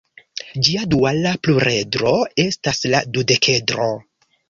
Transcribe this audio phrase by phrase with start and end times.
[0.67, 2.17] Ĝia duala pluredro
[2.49, 3.97] estas la dudekedro.